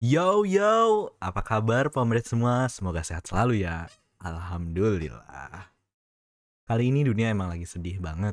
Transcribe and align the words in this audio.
Yo 0.00 0.48
yo, 0.48 1.12
apa 1.20 1.44
kabar 1.44 1.92
pemerintah 1.92 2.32
semua? 2.32 2.64
Semoga 2.72 3.04
sehat 3.04 3.28
selalu 3.28 3.68
ya. 3.68 3.84
Alhamdulillah. 4.16 5.68
Kali 6.64 6.88
ini 6.88 7.04
dunia 7.04 7.28
emang 7.28 7.52
lagi 7.52 7.68
sedih 7.68 8.00
banget. 8.00 8.32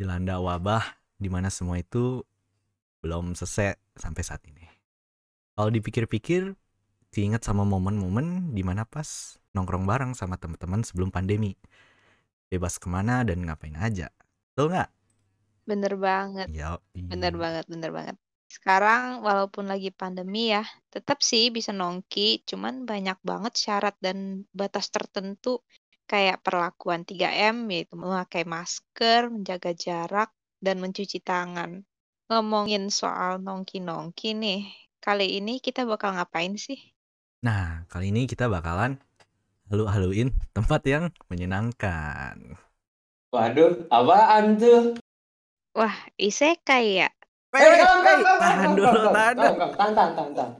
Dilanda 0.00 0.40
wabah 0.40 0.80
di 1.20 1.28
mana 1.28 1.52
semua 1.52 1.76
itu 1.76 2.24
belum 3.04 3.36
selesai 3.36 3.76
sampai 4.00 4.22
saat 4.24 4.40
ini. 4.48 4.64
Kalau 5.60 5.68
dipikir-pikir, 5.68 6.56
keinget 7.12 7.44
sama 7.44 7.68
momen-momen 7.68 8.56
di 8.56 8.64
mana 8.64 8.88
pas 8.88 9.36
nongkrong 9.52 9.84
bareng 9.84 10.16
sama 10.16 10.40
teman-teman 10.40 10.80
sebelum 10.88 11.12
pandemi. 11.12 11.52
Bebas 12.48 12.80
ke 12.80 12.88
mana 12.88 13.28
dan 13.28 13.44
ngapain 13.44 13.76
aja. 13.76 14.08
Betul 14.56 14.72
nggak? 14.72 14.88
Bener 15.68 16.00
banget. 16.00 16.48
Yo, 16.48 16.80
Bener 16.96 17.36
banget, 17.36 17.68
bener 17.68 17.92
banget. 17.92 18.16
Sekarang 18.48 19.20
walaupun 19.20 19.68
lagi 19.68 19.92
pandemi 19.92 20.56
ya, 20.56 20.64
tetap 20.88 21.20
sih 21.20 21.52
bisa 21.52 21.76
nongki, 21.76 22.48
cuman 22.48 22.88
banyak 22.88 23.20
banget 23.20 23.54
syarat 23.60 23.92
dan 24.00 24.48
batas 24.56 24.88
tertentu 24.88 25.60
kayak 26.08 26.40
perlakuan 26.40 27.04
3M 27.04 27.68
yaitu 27.68 27.94
memakai 28.00 28.48
masker, 28.48 29.28
menjaga 29.28 29.76
jarak, 29.76 30.32
dan 30.64 30.80
mencuci 30.80 31.20
tangan. 31.20 31.84
Ngomongin 32.32 32.88
soal 32.88 33.36
nongki-nongki 33.44 34.32
nih, 34.32 34.64
kali 35.04 35.36
ini 35.36 35.60
kita 35.60 35.84
bakal 35.84 36.16
ngapain 36.16 36.56
sih? 36.56 36.80
Nah, 37.44 37.84
kali 37.92 38.08
ini 38.08 38.24
kita 38.24 38.48
bakalan 38.48 38.96
halu-haluin 39.68 40.32
tempat 40.56 40.80
yang 40.88 41.04
menyenangkan. 41.28 42.56
Waduh, 43.28 43.84
apaan 43.92 44.56
tuh? 44.56 44.96
Wah, 45.76 45.94
isekai 46.16 47.04
ya? 47.04 47.08
Wey, 47.48 47.64
wey, 47.64 47.80
wey, 47.80 48.20
tahan 48.36 48.76
dulu, 48.76 49.08
tahan 49.08 49.40
dulu. 49.40 49.72
Tahan, 49.72 49.92
tahan, 49.96 50.12
tahan, 50.12 50.32
tahan. 50.36 50.52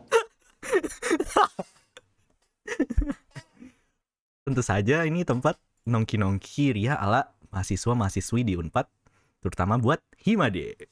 Tentu 4.48 4.64
saja 4.64 5.04
ini 5.04 5.20
tempat 5.20 5.60
nongki-nongki 5.84 6.72
ria 6.72 6.96
ala 6.96 7.28
mahasiswa-mahasiswi 7.52 8.40
di 8.40 8.56
Unpad, 8.56 8.88
terutama 9.44 9.76
buat 9.76 10.00
Himade. 10.24 10.88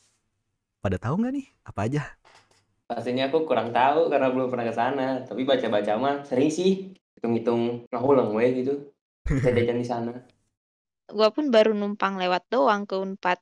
Pada 0.85 1.01
tahu 1.01 1.17
nggak 1.17 1.33
nih 1.33 1.48
apa 1.65 1.81
aja? 1.89 2.13
Pastinya 2.85 3.33
aku 3.33 3.48
kurang 3.48 3.73
tahu 3.73 4.13
karena 4.13 4.29
belum 4.29 4.53
pernah 4.53 4.69
ke 4.69 4.77
sana. 4.77 5.25
Tapi 5.25 5.48
baca-baca 5.48 5.97
mah 5.97 6.29
sering 6.29 6.53
sih 6.53 6.92
hitung-hitung 7.17 7.89
ngahulang 7.89 8.37
we 8.37 8.53
gitu. 8.61 8.92
Jajan 9.42 9.81
di 9.81 9.89
sana. 9.89 10.13
Gua 11.09 11.33
pun 11.33 11.48
baru 11.48 11.73
numpang 11.73 12.20
lewat 12.20 12.53
doang 12.53 12.85
ke 12.85 13.01
Unpad, 13.01 13.41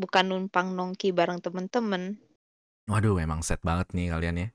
bukan 0.00 0.24
numpang 0.30 0.68
nongki 0.78 1.08
bareng 1.18 1.40
temen-temen. 1.44 2.02
Waduh, 2.90 3.16
emang 3.24 3.40
set 3.48 3.60
banget 3.68 3.88
nih 3.96 4.08
kalian 4.12 4.36
ya. 4.42 4.48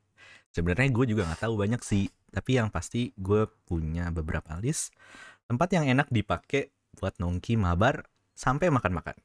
Sebenarnya 0.55 0.89
gue 0.97 1.05
juga 1.11 1.23
nggak 1.29 1.41
tahu 1.45 1.55
banyak 1.63 1.81
sih, 1.91 2.05
tapi 2.35 2.51
yang 2.59 2.69
pasti 2.75 3.01
gue 3.27 3.41
punya 3.69 4.05
beberapa 4.17 4.53
list 4.63 4.93
tempat 5.49 5.69
yang 5.75 5.85
enak 5.93 6.07
dipakai 6.17 6.63
buat 6.97 7.15
nongki 7.21 7.53
mabar 7.65 7.95
sampai 8.43 8.67
makan-makan. 8.77 9.17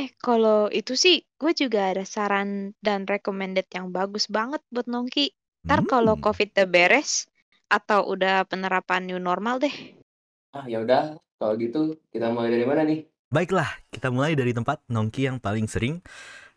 Eh, 0.00 0.08
kalau 0.26 0.60
itu 0.80 0.92
sih 1.04 1.16
gue 1.40 1.52
juga 1.62 1.80
ada 1.92 2.04
saran 2.14 2.48
dan 2.86 3.00
recommended 3.12 3.66
yang 3.76 3.86
bagus 3.96 4.24
banget 4.36 4.62
buat 4.72 4.86
nongki. 4.92 5.26
Ntar 5.68 5.80
kalau 5.92 6.14
Hmm. 6.14 6.24
COVID 6.24 6.48
udah 6.56 6.68
beres 6.74 7.10
atau 7.76 8.00
udah 8.12 8.36
penerapan 8.50 9.02
new 9.08 9.20
normal 9.28 9.56
deh. 9.64 9.74
Ah, 10.56 10.64
ya 10.72 10.76
udah. 10.84 11.02
Kalau 11.38 11.54
gitu 11.62 11.78
kita 12.12 12.26
mulai 12.34 12.50
dari 12.54 12.66
mana 12.70 12.82
nih? 12.90 12.98
Baiklah, 13.28 13.68
kita 13.92 14.08
mulai 14.08 14.32
dari 14.32 14.56
tempat 14.56 14.80
nongki 14.88 15.28
yang 15.28 15.36
paling 15.36 15.68
sering 15.68 16.00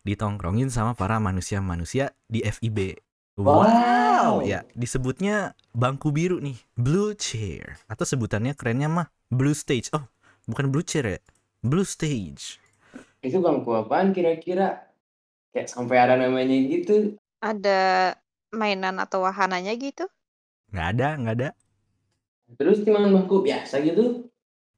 ditongkrongin 0.08 0.72
sama 0.72 0.96
para 0.96 1.20
manusia-manusia 1.20 2.16
di 2.24 2.40
FIB. 2.40 2.96
Wow. 3.36 4.40
Ya, 4.40 4.64
disebutnya 4.72 5.52
bangku 5.76 6.16
biru 6.16 6.40
nih, 6.40 6.56
blue 6.72 7.12
chair. 7.12 7.76
Atau 7.92 8.08
sebutannya 8.08 8.56
kerennya 8.56 8.88
mah 8.88 9.12
blue 9.28 9.52
stage. 9.52 9.92
Oh, 9.92 10.08
bukan 10.48 10.72
blue 10.72 10.80
chair 10.80 11.04
ya, 11.04 11.20
blue 11.60 11.84
stage. 11.84 12.56
Itu 13.20 13.44
bangku 13.44 13.76
apaan 13.76 14.16
kira-kira? 14.16 14.88
Kayak 15.52 15.68
sampai 15.68 16.00
ada 16.00 16.16
namanya 16.16 16.56
gitu. 16.56 17.20
Ada 17.44 18.16
mainan 18.48 18.96
atau 18.96 19.28
wahananya 19.28 19.76
gitu? 19.76 20.08
Nggak 20.72 20.88
ada, 20.96 21.08
nggak 21.20 21.34
ada. 21.36 21.48
Terus 22.56 22.80
cuma 22.80 23.04
bangku 23.04 23.44
biasa 23.44 23.84
gitu. 23.84 24.24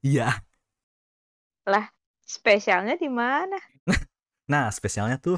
Iya. 0.03 0.43
Spesialnya 2.25 2.97
di 2.97 3.05
mana? 3.05 3.57
Nah, 4.49 4.69
spesialnya 4.69 5.17
tuh, 5.17 5.37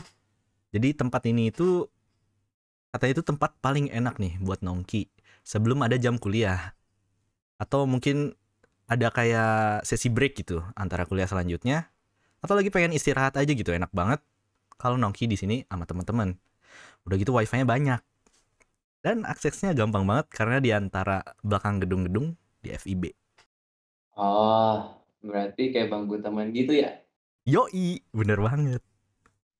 jadi 0.71 0.95
tempat 0.95 1.23
ini 1.27 1.51
itu 1.51 1.87
katanya 2.91 3.19
itu 3.19 3.23
tempat 3.23 3.55
paling 3.59 3.87
enak 3.91 4.19
nih 4.19 4.39
buat 4.39 4.63
nongki 4.63 5.07
sebelum 5.43 5.83
ada 5.83 5.95
jam 5.95 6.19
kuliah. 6.19 6.75
Atau 7.59 7.87
mungkin 7.87 8.35
ada 8.87 9.11
kayak 9.11 9.83
sesi 9.83 10.07
break 10.07 10.43
gitu 10.43 10.63
antara 10.75 11.03
kuliah 11.03 11.27
selanjutnya 11.27 11.91
atau 12.39 12.55
lagi 12.55 12.71
pengen 12.71 12.95
istirahat 12.95 13.35
aja 13.35 13.51
gitu 13.51 13.75
enak 13.75 13.91
banget 13.91 14.23
kalau 14.79 14.95
nongki 14.95 15.27
di 15.27 15.35
sini 15.35 15.63
sama 15.67 15.83
teman-teman. 15.83 16.35
Udah 17.03 17.15
gitu 17.19 17.35
wifi-nya 17.35 17.67
banyak. 17.67 17.99
Dan 19.03 19.23
aksesnya 19.23 19.71
gampang 19.71 20.03
banget 20.03 20.27
karena 20.31 20.57
di 20.59 20.71
antara 20.75 21.23
belakang 21.43 21.79
gedung-gedung 21.79 22.35
di 22.59 22.75
FIB. 22.75 23.11
Oh, 24.17 24.97
berarti 25.21 25.73
kayak 25.73 25.89
bangku 25.89 26.21
taman 26.21 26.53
gitu 26.53 26.77
ya? 26.77 27.01
Yoi, 27.47 28.03
bener 28.11 28.39
banget. 28.43 28.81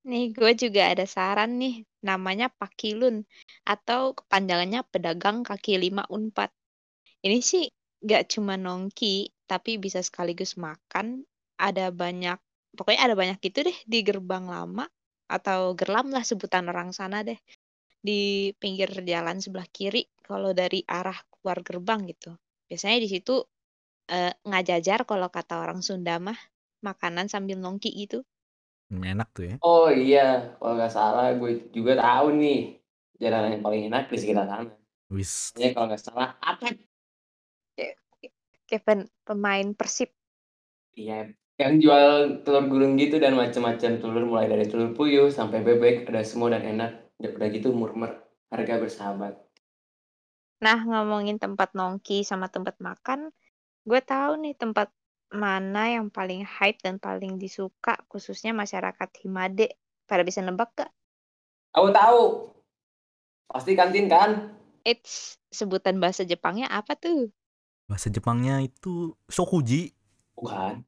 Nih, 0.08 0.32
gue 0.32 0.52
juga 0.56 0.92
ada 0.92 1.04
saran 1.04 1.60
nih. 1.60 1.84
Namanya 2.04 2.48
Pakilun 2.48 3.28
atau 3.68 4.16
kepanjangannya 4.16 4.84
Pedagang 4.88 5.44
Kaki 5.44 5.76
Lima 5.76 6.08
Unpad. 6.08 6.48
Ini 7.24 7.44
sih 7.44 7.68
gak 8.04 8.32
cuma 8.32 8.56
nongki, 8.56 9.32
tapi 9.48 9.76
bisa 9.76 10.00
sekaligus 10.00 10.56
makan. 10.56 11.28
Ada 11.60 11.90
banyak, 11.92 12.38
pokoknya 12.78 13.02
ada 13.12 13.16
banyak 13.18 13.42
gitu 13.42 13.66
deh 13.66 13.78
di 13.84 14.00
gerbang 14.06 14.46
lama 14.46 14.86
atau 15.28 15.76
gerlam 15.76 16.14
lah 16.14 16.24
sebutan 16.24 16.70
orang 16.72 16.96
sana 16.96 17.26
deh. 17.26 17.40
Di 18.00 18.54
pinggir 18.56 18.94
jalan 19.04 19.44
sebelah 19.44 19.68
kiri 19.68 20.08
kalau 20.24 20.56
dari 20.56 20.86
arah 20.88 21.18
keluar 21.34 21.60
gerbang 21.66 22.08
gitu. 22.08 22.32
Biasanya 22.70 23.04
di 23.04 23.10
situ 23.12 23.44
eh, 24.16 24.32
ngajajar 24.50 25.00
kalau 25.10 25.28
kata 25.36 25.54
orang 25.64 25.80
Sunda 25.88 26.14
mah 26.28 26.40
makanan 26.88 27.28
sambil 27.34 27.58
nongki 27.64 27.90
gitu. 28.02 28.18
Hmm, 28.90 29.04
Enak 29.12 29.28
tuh 29.36 29.44
ya. 29.52 29.56
Oh 29.66 29.88
iya, 30.02 30.20
kalau 30.58 30.72
nggak 30.78 30.92
salah 30.98 31.24
gue 31.40 31.50
juga 31.76 31.92
tahu 32.02 32.26
nih 32.42 32.56
jalan 33.22 33.52
yang 33.54 33.64
paling 33.66 33.82
enak 33.88 34.04
di 34.12 34.18
sekitar 34.22 34.46
sana. 34.52 34.64
Wis. 35.10 35.54
Ya 35.62 35.68
kalau 35.74 35.86
nggak 35.90 36.04
salah 36.08 36.28
apa? 36.50 36.66
Pen- 38.86 39.12
pemain 39.26 39.68
Persib 39.76 40.10
Iya, 41.02 41.14
yang 41.62 41.74
jual 41.84 42.08
telur 42.44 42.64
gulung 42.72 42.94
gitu 43.02 43.16
dan 43.24 43.34
macam-macam 43.42 43.92
telur 44.02 44.24
mulai 44.32 44.48
dari 44.52 44.66
telur 44.72 44.90
puyuh 44.98 45.28
sampai 45.38 45.60
bebek 45.68 45.96
ada 46.10 46.22
semua 46.30 46.50
dan 46.56 46.64
enak. 46.74 46.92
Udah, 47.20 47.32
udah 47.38 47.48
gitu 47.56 47.68
murmer, 47.80 48.12
harga 48.54 48.74
bersahabat. 48.84 49.34
Nah, 50.66 50.78
ngomongin 50.90 51.38
tempat 51.44 51.70
nongki 51.78 52.18
sama 52.30 52.48
tempat 52.56 52.76
makan, 52.88 53.20
gue 53.88 54.02
tahu 54.04 54.44
nih 54.44 54.56
tempat 54.60 54.92
mana 55.32 55.96
yang 55.96 56.12
paling 56.12 56.44
hype 56.44 56.84
dan 56.84 57.00
paling 57.00 57.40
disuka 57.40 57.96
khususnya 58.12 58.52
masyarakat 58.52 59.10
Himade. 59.24 59.80
Pada 60.08 60.24
bisa 60.24 60.40
nebak 60.44 60.72
gak? 60.76 60.92
Aku 61.76 61.92
tahu, 61.92 62.52
pasti 63.52 63.76
kantin 63.76 64.08
kan? 64.08 64.56
It's 64.88 65.36
sebutan 65.52 66.00
bahasa 66.00 66.24
Jepangnya 66.24 66.72
apa 66.72 66.96
tuh? 66.96 67.28
Bahasa 67.92 68.08
Jepangnya 68.08 68.64
itu 68.64 69.12
shokuji. 69.28 69.92
Bukan. 70.36 70.84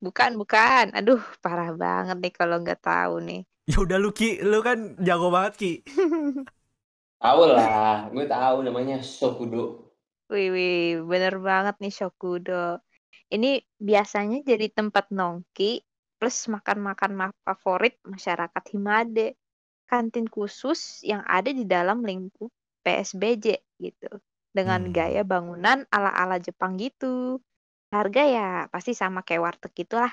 Bukan, 0.00 0.40
bukan. 0.40 0.96
Aduh, 0.96 1.20
parah 1.44 1.76
banget 1.76 2.16
nih 2.24 2.32
kalau 2.32 2.60
nggak 2.60 2.80
tahu 2.84 3.24
nih. 3.24 3.42
Ya 3.68 3.84
udah 3.84 4.00
lu 4.00 4.16
Ki, 4.16 4.40
lu 4.40 4.64
kan 4.64 4.96
jago 4.96 5.28
banget 5.28 5.52
Ki. 5.60 5.72
Tahu 7.20 7.40
lah, 7.52 8.08
gue 8.08 8.24
tahu 8.24 8.64
namanya 8.64 9.02
Shokudo. 9.04 9.87
Wih, 10.28 10.48
wih, 10.54 11.00
bener 11.10 11.34
banget 11.40 11.74
nih 11.82 11.92
Shokudo. 11.98 12.84
Ini 13.32 13.60
biasanya 13.80 14.44
jadi 14.44 14.66
tempat 14.68 15.08
nongki 15.12 15.80
plus 16.20 16.36
makan-makan 16.52 17.12
ma- 17.16 17.40
favorit 17.46 17.96
masyarakat 18.04 18.64
Himade. 18.72 19.36
Kantin 19.88 20.28
khusus 20.28 21.00
yang 21.00 21.24
ada 21.24 21.48
di 21.48 21.64
dalam 21.64 22.04
lingkup 22.04 22.52
PSBJ 22.84 23.56
gitu. 23.80 24.10
Dengan 24.52 24.84
Hmm. 24.84 24.92
gaya 24.92 25.24
bangunan 25.24 25.88
ala-ala 25.88 26.36
Jepang 26.36 26.76
gitu. 26.76 27.40
Harga 27.88 28.22
ya 28.28 28.48
pasti 28.68 28.92
sama 28.92 29.24
kayak 29.24 29.42
warteg 29.48 29.72
gitulah. 29.72 30.12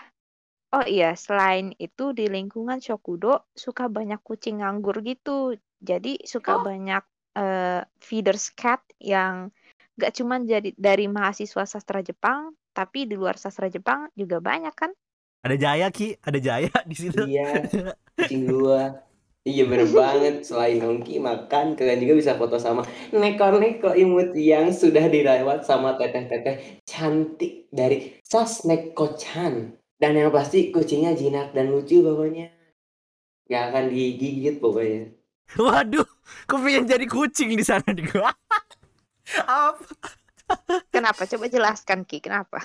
Oh 0.72 0.86
iya, 0.88 1.16
selain 1.20 1.76
itu 1.76 2.16
di 2.16 2.32
lingkungan 2.32 2.80
Shokudo 2.80 3.52
suka 3.52 3.92
banyak 3.92 4.20
kucing 4.24 4.64
nganggur 4.64 5.04
gitu. 5.04 5.60
Jadi 5.84 6.24
suka 6.24 6.56
Oh. 6.56 6.64
banyak 6.64 7.04
eh, 7.36 7.84
feeders 8.00 8.56
cat 8.56 8.80
yang 8.96 9.52
gak 9.96 10.12
cuman 10.20 10.44
jadi 10.44 10.76
dari 10.76 11.08
mahasiswa 11.08 11.64
sastra 11.64 12.04
Jepang, 12.04 12.54
tapi 12.76 13.08
di 13.08 13.16
luar 13.16 13.40
sastra 13.40 13.72
Jepang 13.72 14.12
juga 14.14 14.44
banyak 14.44 14.76
kan? 14.76 14.92
Ada 15.46 15.56
Jaya 15.56 15.88
Ki, 15.94 16.18
ada 16.20 16.40
Jaya 16.42 16.74
di 16.90 16.96
situ. 16.98 17.22
Iya, 17.24 17.64
kucing 18.20 18.50
gua. 18.50 19.06
Iya 19.46 19.70
bener 19.70 19.86
banget. 19.94 20.36
Selain 20.42 20.82
nongki 20.82 21.22
makan, 21.22 21.78
kalian 21.78 22.02
juga 22.02 22.14
bisa 22.18 22.34
foto 22.34 22.58
sama 22.58 22.82
neko-neko 23.14 23.94
imut 23.94 24.34
yang 24.34 24.74
sudah 24.74 25.06
dirawat 25.06 25.62
sama 25.62 25.94
teteh-teteh 26.02 26.82
cantik 26.82 27.70
dari 27.70 28.18
Sas 28.26 28.66
Neko-chan. 28.66 29.78
Dan 30.02 30.18
yang 30.18 30.34
pasti 30.34 30.74
kucingnya 30.74 31.14
jinak 31.14 31.54
dan 31.54 31.70
lucu 31.70 32.02
pokoknya. 32.02 32.50
Gak 33.46 33.64
akan 33.70 33.94
digigit 33.94 34.58
pokoknya. 34.58 35.14
Waduh, 35.62 36.10
kok 36.50 36.58
pengen 36.58 36.90
jadi 36.90 37.06
kucing 37.06 37.54
di 37.54 37.62
sana 37.62 37.94
di 37.94 38.02
gua. 38.02 38.34
Apa? 39.46 39.82
Kenapa? 40.94 41.26
Coba 41.26 41.46
jelaskan 41.50 42.06
Ki, 42.06 42.22
kenapa? 42.22 42.62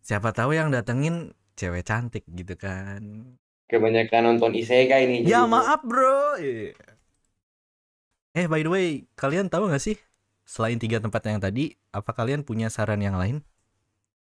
Siapa 0.00 0.32
tahu 0.32 0.56
yang 0.56 0.72
datengin 0.72 1.36
cewek 1.58 1.84
cantik 1.84 2.24
gitu 2.32 2.56
kan. 2.56 3.36
Kebanyakan 3.68 4.34
nonton 4.34 4.56
isekai 4.56 5.04
nih. 5.04 5.28
Ya 5.28 5.44
maaf 5.44 5.84
bro. 5.84 6.40
Iya. 6.40 6.72
Eh 8.32 8.46
by 8.48 8.64
the 8.64 8.72
way, 8.72 8.88
kalian 9.18 9.52
tahu 9.52 9.68
nggak 9.68 9.82
sih 9.82 10.00
selain 10.48 10.80
tiga 10.80 10.96
tempat 11.04 11.20
yang 11.28 11.44
tadi, 11.44 11.76
apa 11.92 12.16
kalian 12.16 12.40
punya 12.40 12.72
saran 12.72 13.04
yang 13.04 13.20
lain? 13.20 13.44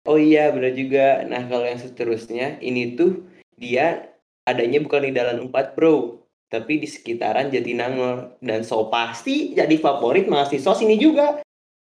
Oh 0.03 0.19
iya 0.19 0.51
bener 0.51 0.75
juga. 0.75 1.23
Nah 1.23 1.47
kalau 1.47 1.63
yang 1.63 1.79
seterusnya 1.79 2.59
ini 2.59 2.99
tuh 2.99 3.23
dia 3.55 4.11
adanya 4.43 4.83
bukan 4.83 5.07
di 5.07 5.11
Dalan 5.15 5.47
4 5.47 5.75
bro. 5.79 6.26
Tapi 6.47 6.79
di 6.79 6.87
sekitaran 6.87 7.51
Jatinangor. 7.51 8.39
Dan 8.39 8.63
so 8.63 8.87
pasti 8.87 9.51
jadi 9.51 9.75
favorit 9.79 10.31
mahasiswa 10.31 10.73
sini 10.73 10.95
juga. 10.95 11.43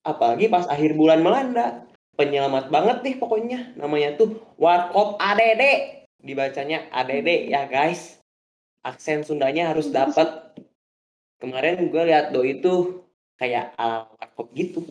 Apalagi 0.04 0.52
pas 0.52 0.68
akhir 0.68 0.92
bulan 0.96 1.24
melanda. 1.24 1.88
Penyelamat 2.12 2.68
banget 2.68 2.98
nih 3.00 3.16
pokoknya. 3.16 3.72
Namanya 3.80 4.20
tuh 4.20 4.36
Warkop 4.60 5.16
ADD. 5.16 5.62
Dibacanya 6.20 6.86
ADD 6.92 7.48
ya 7.48 7.64
guys. 7.64 8.20
Aksen 8.84 9.24
Sundanya 9.24 9.72
harus 9.72 9.88
dapat. 9.88 10.58
Kemarin 11.40 11.90
gue 11.90 12.02
lihat 12.06 12.30
doi 12.34 12.58
itu 12.60 13.02
kayak 13.38 13.74
ala 13.78 14.06
warkop 14.18 14.50
gitu. 14.54 14.86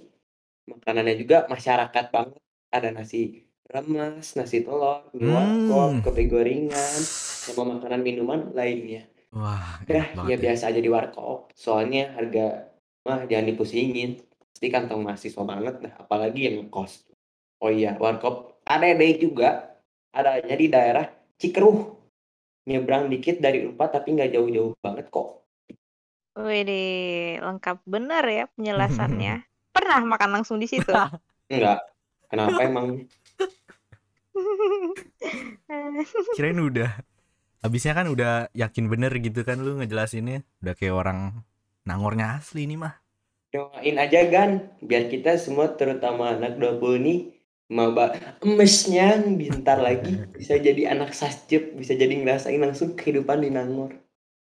Makanannya 0.68 1.16
juga 1.20 1.48
masyarakat 1.48 2.06
banget. 2.12 2.40
Ada 2.72 2.92
nasi 2.96 3.44
remes, 3.72 4.36
nasi 4.36 4.64
telur, 4.64 5.08
warkop, 5.16 5.92
Hmm. 5.96 6.04
kopi 6.04 6.28
gorengan, 6.28 7.00
sama 7.44 7.80
makanan 7.80 8.04
minuman 8.04 8.52
lainnya. 8.52 9.08
Wah, 9.32 9.80
enak 9.88 10.28
ya 10.28 10.36
ya. 10.36 10.38
biasa 10.38 10.76
aja 10.76 10.82
di 10.84 10.92
warkop. 10.92 11.56
Soalnya 11.56 12.12
harga 12.20 12.68
mah 13.08 13.24
jangan 13.32 13.48
dipusingin. 13.48 14.20
Pasti 14.52 14.68
kantong 14.68 15.08
mahasiswa 15.08 15.44
banget 15.48 15.76
dah, 15.80 15.94
apalagi 16.04 16.52
yang 16.52 16.68
ngekos. 16.68 17.08
Oh 17.64 17.72
iya, 17.72 17.96
warkop 17.96 18.60
ADD 18.68 19.24
juga 19.24 19.80
adanya 20.12 20.56
di 20.60 20.68
daerah 20.68 21.08
Cikeruh. 21.40 22.04
Nyebrang 22.68 23.10
dikit 23.10 23.42
dari 23.42 23.66
Unpad 23.66 23.90
tapi 23.90 24.14
nggak 24.14 24.38
jauh-jauh 24.38 24.78
banget 24.84 25.10
kok. 25.10 25.42
Wih, 26.38 27.42
lengkap 27.42 27.78
bener 27.88 28.24
ya 28.28 28.46
penjelasannya. 28.54 29.48
Pernah 29.76 30.00
makan 30.04 30.30
langsung 30.40 30.60
di 30.60 30.68
situ? 30.68 30.92
Enggak. 31.48 31.80
Kenapa 32.32 32.64
emang? 32.64 32.88
Kirain 36.36 36.60
udah. 36.60 36.92
Habisnya 37.62 37.94
kan 37.94 38.10
udah 38.10 38.50
yakin 38.58 38.90
bener 38.90 39.14
gitu 39.22 39.46
kan 39.46 39.62
lu 39.62 39.78
ngejelasinnya. 39.78 40.42
Udah 40.66 40.74
kayak 40.74 40.96
orang 40.98 41.46
nangornya 41.86 42.42
asli 42.42 42.66
nih 42.66 42.78
mah. 42.82 42.98
Doain 43.52 43.98
aja 44.00 44.26
Gan, 44.32 44.80
biar 44.82 45.12
kita 45.12 45.36
semua 45.38 45.76
terutama 45.76 46.34
anak 46.34 46.58
20 46.58 47.04
nih 47.04 47.20
maba 47.72 48.12
emesnya 48.44 49.24
bentar 49.24 49.80
lagi 49.80 50.28
bisa 50.36 50.60
jadi 50.60 50.92
anak 50.92 51.16
sasjep, 51.16 51.72
bisa 51.76 51.96
jadi 51.96 52.12
ngerasain 52.20 52.60
langsung 52.60 53.00
kehidupan 53.00 53.44
di 53.44 53.50
Nangor. 53.54 53.96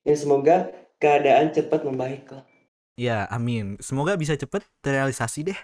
Ya 0.02 0.18
semoga 0.18 0.70
keadaan 0.98 1.54
cepat 1.54 1.86
membaik 1.86 2.30
lah. 2.30 2.46
Ya, 2.98 3.26
amin. 3.30 3.80
Semoga 3.82 4.14
bisa 4.14 4.38
cepet 4.38 4.62
terrealisasi 4.84 5.50
deh. 5.50 5.58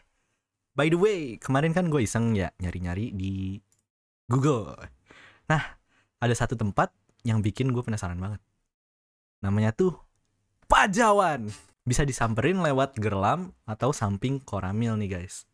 By 0.75 0.91
the 0.91 0.99
way, 0.99 1.39
kemarin 1.39 1.75
kan 1.75 1.91
gue 1.91 2.03
iseng 2.03 2.35
ya 2.35 2.55
nyari-nyari 2.59 3.15
di 3.15 3.59
Google. 4.31 4.75
Nah, 5.51 5.63
ada 6.19 6.35
satu 6.35 6.55
tempat 6.55 6.91
yang 7.29 7.45
bikin 7.45 7.77
gue 7.77 7.85
penasaran 7.85 8.17
banget. 8.17 8.41
Namanya 9.45 9.77
tuh 9.77 9.93
Pajawan. 10.65 11.53
Bisa 11.85 12.05
disamperin 12.05 12.61
lewat 12.61 12.97
Gerlam 12.97 13.53
atau 13.69 13.93
samping 13.93 14.41
Koramil 14.41 14.97
nih 14.97 15.21
guys. 15.21 15.45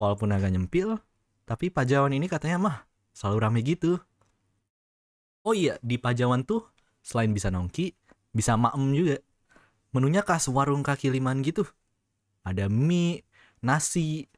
Walaupun 0.00 0.32
agak 0.32 0.52
nyempil, 0.52 0.96
tapi 1.44 1.68
Pajawan 1.68 2.16
ini 2.16 2.28
katanya 2.28 2.56
mah 2.60 2.76
selalu 3.12 3.36
rame 3.40 3.60
gitu. 3.64 4.00
Oh 5.44 5.52
iya, 5.56 5.80
di 5.80 5.96
Pajawan 5.96 6.44
tuh 6.44 6.64
selain 7.00 7.32
bisa 7.32 7.48
nongki, 7.48 7.96
bisa 8.32 8.56
maem 8.56 8.92
juga 8.92 9.16
menunya 9.92 10.20
khas 10.20 10.48
warung 10.52 10.84
kaki 10.84 11.08
liman 11.08 11.40
gitu. 11.40 11.64
Ada 12.44 12.68
mie, 12.68 13.24
nasi, 13.64 14.28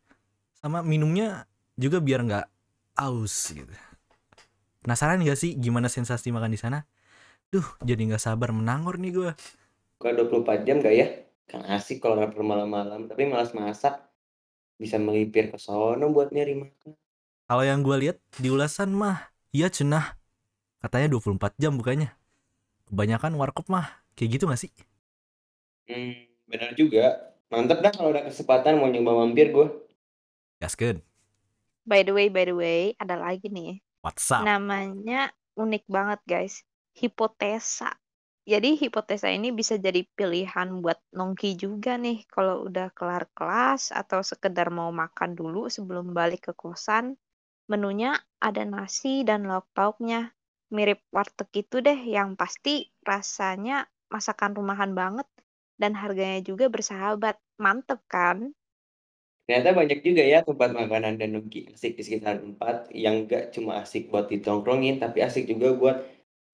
sama 0.62 0.86
minumnya 0.86 1.50
juga 1.74 1.98
biar 1.98 2.20
nggak 2.26 2.46
aus 2.94 3.50
gitu. 3.50 3.89
Penasaran 4.80 5.20
gak 5.20 5.36
sih 5.36 5.52
gimana 5.60 5.88
sensasi 5.92 6.32
makan 6.32 6.52
di 6.56 6.60
sana? 6.60 6.88
Duh, 7.52 7.66
jadi 7.84 8.00
nggak 8.08 8.22
sabar 8.22 8.50
menangor 8.54 8.96
nih 9.02 9.12
gue. 9.16 9.30
Buka 10.00 10.10
24 10.16 10.58
jam 10.66 10.76
gak 10.80 10.94
ya? 11.00 11.06
Kan 11.50 11.62
asik 11.76 12.00
kalau 12.02 12.16
lapar 12.20 12.42
malam-malam, 12.52 13.00
tapi 13.10 13.22
malas 13.28 13.52
masak. 13.52 13.94
Bisa 14.82 14.96
melipir 15.06 15.44
ke 15.52 15.58
sono 15.66 16.06
buat 16.14 16.28
nyari 16.34 16.54
makan. 16.62 16.90
Kalau 17.48 17.64
yang 17.66 17.80
gue 17.84 17.96
lihat 18.02 18.16
di 18.40 18.48
ulasan 18.48 18.90
mah, 18.96 19.28
iya 19.52 19.68
cenah. 19.68 20.16
Katanya 20.82 21.08
24 21.12 21.52
jam 21.62 21.72
bukanya. 21.80 22.16
Kebanyakan 22.88 23.32
warkop 23.40 23.66
mah 23.74 23.86
kayak 24.16 24.30
gitu 24.40 24.44
gak 24.50 24.60
sih? 24.62 24.72
Hmm, 25.88 26.12
benar 26.50 26.70
juga. 26.80 27.04
Mantep 27.52 27.78
dah 27.84 27.92
kalau 27.96 28.10
ada 28.14 28.22
kesempatan 28.28 28.78
mau 28.80 28.88
nyoba 28.88 29.12
mampir 29.20 29.46
gue. 29.56 29.66
Gaskeun. 30.60 31.02
By 31.84 32.04
the 32.04 32.14
way, 32.16 32.28
by 32.32 32.44
the 32.48 32.56
way, 32.56 32.96
ada 32.96 33.20
lagi 33.20 33.52
nih. 33.52 33.84
WhatsApp. 34.00 34.44
Namanya 34.44 35.32
unik 35.56 35.84
banget, 35.88 36.20
guys. 36.24 36.64
Hipotesa. 36.96 37.92
Jadi 38.48 38.74
hipotesa 38.74 39.30
ini 39.30 39.52
bisa 39.52 39.76
jadi 39.76 40.02
pilihan 40.16 40.80
buat 40.80 40.98
nongki 41.14 41.54
juga 41.60 42.00
nih 42.00 42.24
kalau 42.26 42.66
udah 42.66 42.90
kelar 42.96 43.28
kelas 43.36 43.92
atau 43.92 44.24
sekedar 44.24 44.72
mau 44.72 44.90
makan 44.90 45.36
dulu 45.36 45.68
sebelum 45.68 46.16
balik 46.16 46.50
ke 46.50 46.52
kosan. 46.56 47.14
Menunya 47.70 48.18
ada 48.42 48.66
nasi 48.66 49.22
dan 49.22 49.46
lauk 49.46 49.70
pauknya. 49.76 50.34
Mirip 50.74 51.04
warteg 51.14 51.52
itu 51.52 51.78
deh 51.78 52.00
yang 52.00 52.34
pasti 52.34 52.90
rasanya 53.06 53.86
masakan 54.10 54.56
rumahan 54.58 54.96
banget 54.98 55.28
dan 55.78 55.94
harganya 55.94 56.42
juga 56.42 56.66
bersahabat. 56.66 57.38
Mantep 57.60 58.02
kan? 58.10 58.50
Ternyata 59.50 59.74
banyak 59.74 60.06
juga 60.06 60.22
ya 60.22 60.46
tempat 60.46 60.70
makanan 60.70 61.18
dan 61.18 61.34
nongki 61.34 61.74
asik 61.74 61.98
di 61.98 62.06
sekitar 62.06 62.38
tempat 62.38 62.86
yang 62.94 63.26
gak 63.26 63.50
cuma 63.50 63.82
asik 63.82 64.06
buat 64.06 64.30
ditongkrongin, 64.30 65.02
tapi 65.02 65.26
asik 65.26 65.50
juga 65.50 65.74
buat 65.74 65.96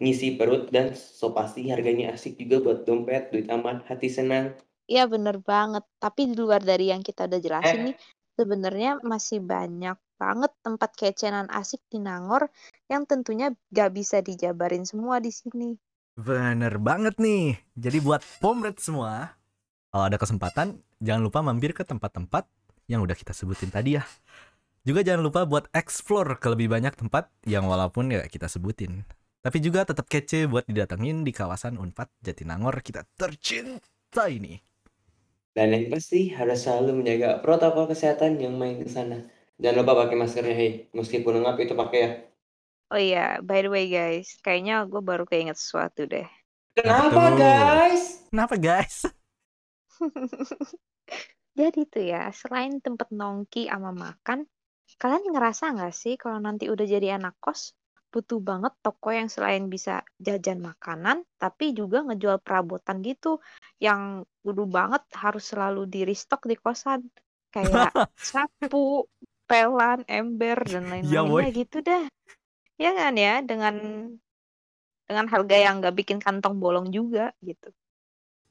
ngisi 0.00 0.40
perut 0.40 0.72
dan 0.72 0.96
so 0.96 1.28
pasti 1.36 1.68
harganya 1.68 2.16
asik 2.16 2.40
juga 2.40 2.56
buat 2.64 2.88
dompet, 2.88 3.28
duit 3.36 3.52
aman, 3.52 3.84
hati 3.84 4.08
senang. 4.08 4.56
Iya 4.88 5.04
bener 5.12 5.36
banget. 5.44 5.84
Tapi 6.00 6.32
di 6.32 6.34
luar 6.40 6.64
dari 6.64 6.88
yang 6.88 7.04
kita 7.04 7.28
udah 7.28 7.36
jelasin 7.44 7.80
Eh. 7.84 7.92
nih, 7.92 7.96
sebenarnya 8.40 8.90
masih 9.04 9.44
banyak 9.44 10.00
banget 10.16 10.52
tempat 10.64 10.90
kecenan 10.96 11.52
asik 11.52 11.84
di 11.92 12.00
Nangor 12.00 12.48
yang 12.88 13.04
tentunya 13.04 13.52
gak 13.76 13.92
bisa 13.92 14.24
dijabarin 14.24 14.88
semua 14.88 15.20
di 15.20 15.32
sini. 15.36 15.76
Bener 16.16 16.80
banget 16.80 17.20
nih. 17.20 17.60
Jadi 17.76 17.98
buat 18.00 18.24
pomret 18.40 18.80
semua, 18.80 19.36
kalau 19.92 20.04
ada 20.08 20.16
kesempatan, 20.16 20.80
jangan 21.04 21.22
lupa 21.28 21.44
mampir 21.44 21.76
ke 21.76 21.84
tempat-tempat 21.84 22.48
yang 22.86 23.02
udah 23.02 23.14
kita 23.14 23.34
sebutin 23.34 23.70
tadi 23.70 23.98
ya. 23.98 24.04
Juga 24.86 25.02
jangan 25.02 25.26
lupa 25.26 25.42
buat 25.42 25.66
explore 25.74 26.38
ke 26.38 26.46
lebih 26.46 26.70
banyak 26.70 26.94
tempat 26.94 27.26
yang 27.42 27.66
walaupun 27.66 28.14
ya 28.14 28.22
kita 28.30 28.46
sebutin. 28.46 29.02
Tapi 29.42 29.58
juga 29.62 29.86
tetap 29.86 30.06
kece 30.06 30.46
buat 30.46 30.66
didatengin 30.66 31.22
di 31.26 31.34
kawasan 31.34 31.78
Unpad 31.78 32.10
Jatinangor 32.22 32.82
kita 32.82 33.06
tercinta 33.18 34.26
ini. 34.30 34.58
Dan 35.54 35.72
yang 35.74 35.90
pasti 35.90 36.30
harus 36.30 36.62
selalu 36.62 37.02
menjaga 37.02 37.42
protokol 37.42 37.90
kesehatan 37.90 38.38
yang 38.38 38.54
main 38.54 38.78
ke 38.78 38.90
sana. 38.90 39.26
Jangan 39.56 39.76
lupa 39.82 40.04
pakai 40.04 40.16
maskernya, 40.20 40.54
hei. 40.54 40.70
Meskipun 40.92 41.40
lengkap 41.40 41.56
itu 41.64 41.74
pakai 41.74 41.98
ya. 41.98 42.10
Oh 42.92 43.00
iya, 43.00 43.42
by 43.42 43.66
the 43.66 43.70
way 43.72 43.90
guys, 43.90 44.38
kayaknya 44.46 44.86
gue 44.86 45.02
baru 45.02 45.26
keinget 45.26 45.58
sesuatu 45.58 46.06
deh. 46.06 46.28
Kenapa 46.78 47.34
tuh? 47.34 47.34
guys? 47.40 48.02
Kenapa 48.30 48.54
guys? 48.54 48.96
Jadi 51.56 51.88
tuh 51.88 52.04
ya, 52.04 52.28
selain 52.36 52.84
tempat 52.84 53.08
nongki 53.08 53.72
sama 53.72 53.88
makan, 53.88 54.44
kalian 55.00 55.24
ngerasa 55.32 55.72
nggak 55.72 55.94
sih 55.96 56.14
kalau 56.20 56.36
nanti 56.36 56.68
udah 56.68 56.84
jadi 56.84 57.16
anak 57.16 57.32
kos, 57.40 57.72
butuh 58.12 58.44
banget 58.44 58.72
toko 58.84 59.08
yang 59.08 59.32
selain 59.32 59.72
bisa 59.72 60.04
jajan 60.20 60.60
makanan, 60.60 61.24
tapi 61.40 61.72
juga 61.72 62.04
ngejual 62.04 62.44
perabotan 62.44 63.00
gitu, 63.00 63.40
yang 63.80 64.28
kudu 64.44 64.68
banget 64.68 65.02
harus 65.16 65.48
selalu 65.48 65.88
di 65.88 66.04
restock 66.04 66.44
di 66.44 66.60
kosan. 66.60 67.08
Kayak 67.48 67.88
sapu, 68.20 69.08
pelan, 69.48 70.04
ember, 70.12 70.60
dan 70.60 70.84
Iya, 71.00 71.20
lain-lainnya 71.24 71.48
gitu 71.56 71.76
dah. 71.80 72.04
Ya 72.76 72.92
kan 72.92 73.16
ya, 73.16 73.40
dengan 73.40 73.74
dengan 75.08 75.26
harga 75.32 75.56
yang 75.56 75.80
nggak 75.80 75.96
bikin 76.04 76.18
kantong 76.20 76.60
bolong 76.60 76.92
juga 76.92 77.32
gitu. 77.40 77.72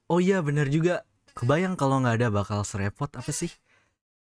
Oh 0.10 0.22
iya 0.22 0.42
bener 0.42 0.70
juga. 0.74 1.06
Kebayang 1.36 1.76
kalau 1.76 2.00
nggak 2.00 2.16
ada 2.24 2.28
bakal 2.32 2.64
serepot 2.64 3.12
apa 3.12 3.28
sih? 3.28 3.52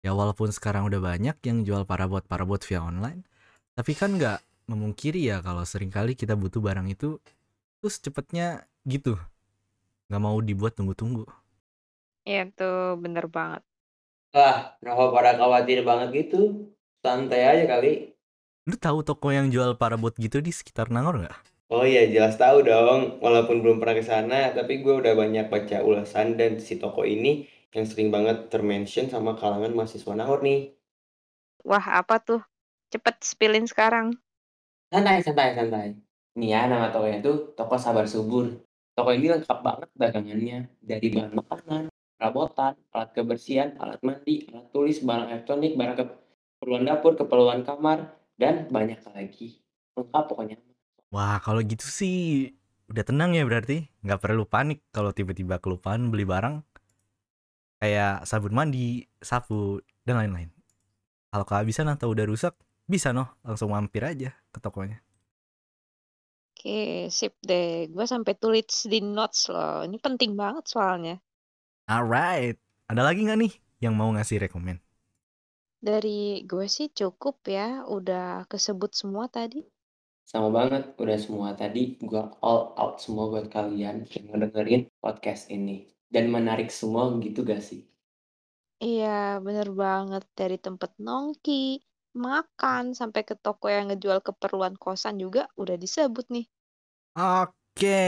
Ya 0.06 0.14
walaupun 0.14 0.54
sekarang 0.54 0.86
udah 0.86 1.02
banyak 1.02 1.34
yang 1.42 1.66
jual 1.66 1.82
parabot-parabot 1.82 2.62
via 2.62 2.86
online, 2.86 3.26
tapi 3.74 3.98
kan 3.98 4.22
nggak 4.22 4.38
memungkiri 4.70 5.18
ya 5.18 5.42
kalau 5.42 5.66
sering 5.66 5.90
kali 5.90 6.14
kita 6.14 6.38
butuh 6.38 6.62
barang 6.62 6.86
itu 6.94 7.18
terus 7.82 7.98
cepetnya 7.98 8.70
gitu. 8.86 9.18
Nggak 10.14 10.22
mau 10.22 10.38
dibuat 10.46 10.78
tunggu-tunggu. 10.78 11.26
Iya 12.22 12.54
tuh 12.54 13.02
bener 13.02 13.26
banget. 13.26 13.66
Wah, 14.38 14.78
kenapa 14.78 15.10
pada 15.10 15.32
khawatir 15.42 15.82
banget 15.82 16.10
gitu? 16.14 16.70
Santai 17.02 17.50
aja 17.50 17.66
kali. 17.66 18.14
Lu 18.70 18.78
tahu 18.78 19.02
toko 19.02 19.34
yang 19.34 19.50
jual 19.50 19.74
parabot 19.74 20.14
gitu 20.22 20.38
di 20.38 20.54
sekitar 20.54 20.94
Nangor 20.94 21.26
nggak? 21.26 21.51
Oh 21.72 21.88
iya, 21.88 22.04
jelas 22.12 22.36
tahu 22.36 22.68
dong. 22.68 23.24
Walaupun 23.24 23.64
belum 23.64 23.80
pernah 23.80 23.96
ke 23.96 24.04
sana, 24.04 24.52
tapi 24.52 24.84
gue 24.84 24.92
udah 24.92 25.16
banyak 25.16 25.48
baca 25.48 25.80
ulasan 25.80 26.36
dan 26.36 26.60
si 26.60 26.76
toko 26.76 27.08
ini 27.08 27.48
yang 27.72 27.88
sering 27.88 28.12
banget 28.12 28.52
termention 28.52 29.08
sama 29.08 29.40
kalangan 29.40 29.72
mahasiswa 29.72 30.12
Nangor 30.12 30.44
nih. 30.44 30.76
Wah 31.64 32.04
apa 32.04 32.20
tuh? 32.20 32.44
Cepet 32.92 33.24
spillin 33.24 33.64
sekarang. 33.64 34.20
Santai, 34.92 35.24
santai, 35.24 35.56
santai. 35.56 35.96
Nih 36.36 36.52
ya, 36.52 36.68
nama 36.68 36.92
tokonya 36.92 37.24
tuh 37.24 37.56
Toko 37.56 37.80
Sabar 37.80 38.04
Subur. 38.04 38.52
Toko 38.92 39.16
ini 39.16 39.32
lengkap 39.32 39.60
banget 39.64 39.90
dagangannya. 39.96 40.68
Dari 40.84 41.08
bahan 41.08 41.32
makanan, 41.40 41.84
perabotan, 42.20 42.76
alat 42.92 43.16
kebersihan, 43.16 43.80
alat 43.80 44.04
mandi, 44.04 44.44
alat 44.52 44.68
tulis, 44.76 45.00
barang 45.00 45.32
elektronik, 45.32 45.80
barang 45.80 45.96
keperluan 46.04 46.84
dapur, 46.84 47.16
keperluan 47.16 47.64
kamar, 47.64 48.12
dan 48.36 48.68
banyak 48.68 49.00
lagi. 49.16 49.64
Lengkap 49.96 50.24
pokoknya. 50.28 50.60
Wah 51.12 51.38
kalau 51.46 51.62
gitu 51.72 51.86
sih 52.00 52.16
udah 52.92 53.04
tenang 53.10 53.32
ya 53.38 53.44
berarti. 53.50 53.88
Nggak 54.04 54.20
perlu 54.24 54.44
panik 54.48 54.80
kalau 54.96 55.12
tiba-tiba 55.18 55.60
kelupaan 55.64 56.08
beli 56.12 56.26
barang 56.28 56.56
kayak 57.82 58.30
sabun 58.30 58.54
mandi, 58.54 59.10
sapu, 59.20 59.82
dan 60.06 60.22
lain-lain. 60.22 60.50
Kalau 61.34 61.46
kehabisan 61.50 61.88
atau 61.90 62.14
udah 62.14 62.26
rusak, 62.30 62.54
bisa 62.86 63.10
noh 63.18 63.28
langsung 63.42 63.74
mampir 63.74 64.04
aja 64.06 64.30
ke 64.54 64.60
tokonya. 64.62 65.02
Oke, 66.56 67.10
sip 67.18 67.34
deh. 67.50 67.90
Gue 67.94 68.06
sampai 68.14 68.34
tulis 68.42 68.70
di 68.92 69.00
notes 69.16 69.42
loh. 69.54 69.82
Ini 69.88 69.98
penting 70.06 70.32
banget 70.42 70.66
soalnya. 70.74 71.16
Alright, 71.94 72.58
ada 72.90 73.02
lagi 73.08 73.22
nggak 73.26 73.40
nih 73.42 73.54
yang 73.84 73.94
mau 74.00 74.10
ngasih 74.16 74.38
rekomen? 74.44 74.78
Dari 75.88 76.46
gue 76.50 76.66
sih 76.76 76.88
cukup 77.00 77.36
ya. 77.58 77.68
Udah 77.96 78.46
kesebut 78.52 78.92
semua 79.00 79.26
tadi. 79.38 79.62
Sama 80.32 80.48
banget, 80.48 80.96
udah 80.96 81.20
semua 81.20 81.52
tadi 81.60 82.00
gue 82.00 82.24
all 82.40 82.72
out 82.80 83.04
semua 83.04 83.28
buat 83.28 83.52
kalian 83.52 84.08
yang 84.08 84.26
ngedengerin 84.32 84.88
podcast 85.04 85.52
ini. 85.52 85.92
Dan 86.08 86.32
menarik 86.32 86.72
semua 86.72 87.12
gitu 87.20 87.44
gak 87.44 87.60
sih? 87.60 87.84
Iya, 88.80 89.44
bener 89.44 89.76
banget. 89.76 90.24
Dari 90.32 90.56
tempat 90.56 90.96
nongki, 91.04 91.84
makan, 92.16 92.96
sampai 92.96 93.28
ke 93.28 93.36
toko 93.36 93.68
yang 93.68 93.92
ngejual 93.92 94.24
keperluan 94.24 94.80
kosan 94.80 95.20
juga 95.20 95.52
udah 95.60 95.76
disebut 95.76 96.24
nih. 96.32 96.48
Oke, 97.20 98.00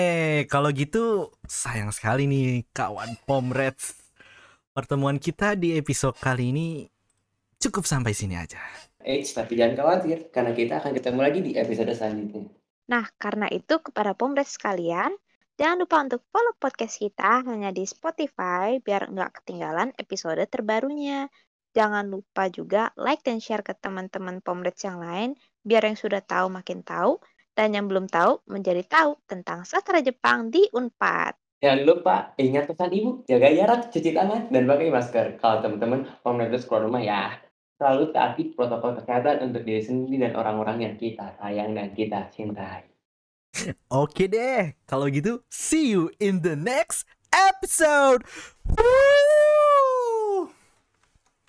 kalau 0.47 0.71
gitu 0.71 1.27
sayang 1.43 1.91
sekali 1.91 2.23
nih 2.23 2.63
kawan 2.71 3.19
Pomreds. 3.27 3.99
Pertemuan 4.71 5.19
kita 5.19 5.59
di 5.59 5.75
episode 5.75 6.15
kali 6.15 6.55
ini 6.55 6.87
cukup 7.63 7.87
sampai 7.87 8.11
sini 8.11 8.35
aja. 8.35 8.59
Eits, 9.03 9.35
tapi 9.35 9.55
jangan 9.55 9.79
khawatir, 9.79 10.27
karena 10.31 10.51
kita 10.51 10.83
akan 10.83 10.91
ketemu 10.95 11.19
lagi 11.23 11.39
di 11.39 11.51
episode 11.55 11.91
selanjutnya. 11.95 12.51
Nah, 12.91 13.07
karena 13.15 13.47
itu 13.47 13.79
kepada 13.79 14.11
Pomres 14.11 14.59
sekalian, 14.59 15.15
jangan 15.55 15.77
lupa 15.79 16.03
untuk 16.03 16.21
follow 16.31 16.55
podcast 16.59 16.99
kita 16.99 17.47
hanya 17.47 17.71
di 17.71 17.87
Spotify 17.87 18.79
biar 18.83 19.07
nggak 19.11 19.43
ketinggalan 19.43 19.95
episode 19.95 20.43
terbarunya. 20.51 21.31
Jangan 21.73 22.05
lupa 22.11 22.51
juga 22.51 22.91
like 22.99 23.25
dan 23.25 23.39
share 23.39 23.65
ke 23.65 23.73
teman-teman 23.79 24.43
Pomres 24.43 24.77
yang 24.83 24.99
lain 24.99 25.33
biar 25.63 25.87
yang 25.87 25.97
sudah 25.97 26.21
tahu 26.21 26.51
makin 26.51 26.83
tahu 26.83 27.17
dan 27.55 27.71
yang 27.71 27.87
belum 27.87 28.11
tahu 28.11 28.43
menjadi 28.45 28.83
tahu 28.85 29.17
tentang 29.25 29.63
sastra 29.63 30.03
Jepang 30.03 30.51
di 30.51 30.67
Unpad. 30.75 31.33
Jangan 31.63 31.81
lupa 31.87 32.35
ingat 32.35 32.67
pesan 32.67 32.91
ibu, 32.91 33.23
jaga 33.23 33.47
jarak, 33.47 33.81
cuci 33.87 34.11
tangan, 34.11 34.51
dan 34.51 34.67
pakai 34.67 34.91
masker. 34.91 35.25
Kalau 35.39 35.63
teman-teman 35.63 36.03
menetes 36.27 36.67
keluar 36.67 36.83
rumah 36.83 36.99
ya, 36.99 37.39
selalu 37.77 38.13
taati 38.13 38.43
protokol 38.53 38.97
kesehatan 38.97 39.49
untuk 39.51 39.65
diri 39.65 39.81
sendiri 39.81 40.29
dan 40.29 40.33
orang-orang 40.37 40.77
yang 40.89 40.95
kita 40.95 41.33
sayang 41.37 41.73
dan 41.73 41.91
kita 41.93 42.29
cintai. 42.33 42.89
Oke 43.93 44.25
deh, 44.29 44.73
kalau 44.89 45.09
gitu 45.09 45.45
see 45.49 45.93
you 45.93 46.09
in 46.17 46.41
the 46.41 46.57
next 46.57 47.05
episode. 47.33 48.25
Woo! 48.65 49.52